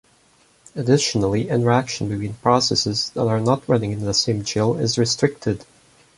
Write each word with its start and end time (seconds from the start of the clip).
Additionally, 0.75 1.47
interaction 1.47 2.09
between 2.09 2.33
processes 2.33 3.11
that 3.11 3.27
are 3.27 3.39
not 3.39 3.69
running 3.69 3.91
in 3.91 3.99
the 4.03 4.15
same 4.15 4.43
jail 4.43 4.75
is 4.79 4.97
restricted. 4.97 5.63